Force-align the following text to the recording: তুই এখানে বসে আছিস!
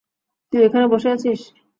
তুই 0.53 0.61
এখানে 0.63 0.85
বসে 0.87 1.09
আছিস! 1.15 1.39